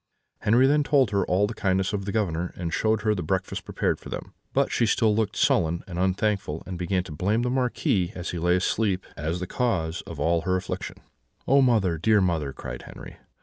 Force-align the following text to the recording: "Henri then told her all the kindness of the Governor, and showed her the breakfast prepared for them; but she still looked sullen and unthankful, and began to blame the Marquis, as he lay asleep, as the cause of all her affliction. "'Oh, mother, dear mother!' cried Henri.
"Henri 0.39 0.65
then 0.65 0.81
told 0.81 1.11
her 1.11 1.23
all 1.27 1.45
the 1.45 1.53
kindness 1.53 1.93
of 1.93 2.05
the 2.05 2.11
Governor, 2.11 2.51
and 2.55 2.73
showed 2.73 3.03
her 3.03 3.13
the 3.13 3.21
breakfast 3.21 3.63
prepared 3.65 3.99
for 3.99 4.09
them; 4.09 4.33
but 4.51 4.71
she 4.71 4.87
still 4.87 5.15
looked 5.15 5.35
sullen 5.35 5.83
and 5.85 5.99
unthankful, 5.99 6.63
and 6.65 6.79
began 6.79 7.03
to 7.03 7.11
blame 7.11 7.43
the 7.43 7.51
Marquis, 7.51 8.11
as 8.15 8.31
he 8.31 8.39
lay 8.39 8.55
asleep, 8.55 9.05
as 9.15 9.39
the 9.39 9.45
cause 9.45 10.01
of 10.07 10.19
all 10.19 10.41
her 10.41 10.55
affliction. 10.55 10.97
"'Oh, 11.47 11.61
mother, 11.61 11.99
dear 11.99 12.19
mother!' 12.19 12.51
cried 12.51 12.81
Henri. 12.87 13.17